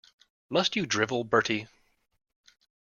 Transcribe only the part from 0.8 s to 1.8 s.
drivel, Bertie?